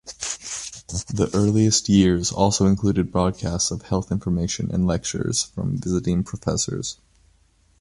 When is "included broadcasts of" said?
2.65-3.83